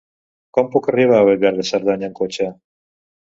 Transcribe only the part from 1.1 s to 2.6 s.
a Bellver de Cerdanya amb cotxe?